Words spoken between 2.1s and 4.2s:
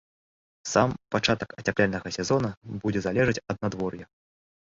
сезона будзе залежаць ад надвор'я.